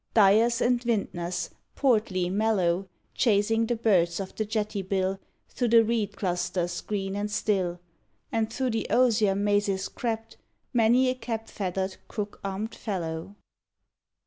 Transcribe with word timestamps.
Dyers 0.15 0.61
and 0.61 0.81
Vintners, 0.81 1.51
portly, 1.75 2.27
mellow 2.27 2.89
Chasing 3.13 3.67
the 3.67 3.75
birds 3.75 4.19
of 4.19 4.33
the 4.35 4.45
jetty 4.45 4.81
bill 4.81 5.19
Through 5.49 5.67
the 5.67 5.83
reed 5.83 6.15
clusters 6.17 6.81
green 6.81 7.15
and 7.15 7.29
still; 7.29 7.79
And 8.31 8.51
through 8.51 8.71
the 8.71 8.87
osier 8.89 9.35
mazes 9.35 9.87
crept 9.89 10.37
Many 10.73 11.07
a 11.11 11.13
cap 11.13 11.47
feathered 11.49 11.97
crook 12.07 12.39
armed 12.43 12.73
fellow. 12.73 13.35